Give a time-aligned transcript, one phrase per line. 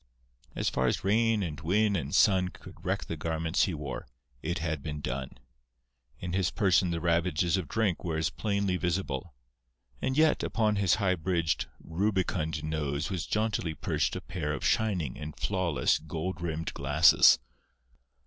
[0.55, 4.07] As far as rain and wind and sun could wreck the garments he wore,
[4.41, 5.37] it had been done.
[6.17, 9.35] In his person the ravages of drink were as plainly visible.
[10.01, 15.19] And yet, upon his high bridged, rubicund nose was jauntily perched a pair of shining
[15.19, 17.37] and flawless gold rimmed glasses.